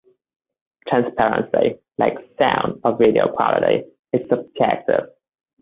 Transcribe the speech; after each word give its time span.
Transparency, 0.87 1.79
like 1.99 2.17
sound 2.39 2.79
or 2.83 2.97
video 2.97 3.27
quality, 3.31 3.83
is 4.13 4.27
subjective. 4.29 5.11